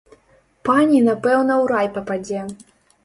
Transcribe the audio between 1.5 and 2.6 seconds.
ў рай пападзе.